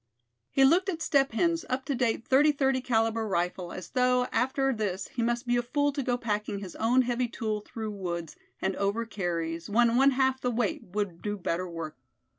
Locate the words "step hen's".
0.99-1.63